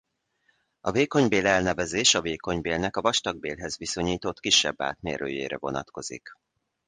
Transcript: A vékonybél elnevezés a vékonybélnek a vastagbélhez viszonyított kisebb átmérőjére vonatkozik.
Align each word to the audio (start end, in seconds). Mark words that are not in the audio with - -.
A 0.81 0.91
vékonybél 0.91 1.47
elnevezés 1.47 2.15
a 2.15 2.21
vékonybélnek 2.21 2.95
a 2.95 3.01
vastagbélhez 3.01 3.77
viszonyított 3.77 4.39
kisebb 4.39 4.81
átmérőjére 4.81 5.57
vonatkozik. 5.57 6.31